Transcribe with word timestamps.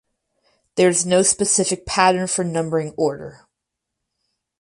There 0.77 0.89
is 0.89 1.05
no 1.05 1.21
specific 1.21 1.85
pattern 1.85 2.25
for 2.25 2.43
numbering 2.43 2.95
order. 2.97 3.45